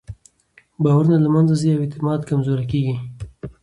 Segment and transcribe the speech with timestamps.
[0.83, 2.95] باورونه له منځه ځي او اعتماد کمزوری کېږي.